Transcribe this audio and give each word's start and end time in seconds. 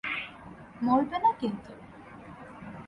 মরবে 0.81 1.17
না 1.19 1.31
কিন্তু। 1.39 1.71